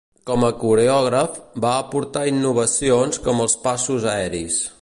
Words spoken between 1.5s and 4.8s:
va aportar innovacions com els passos aeris.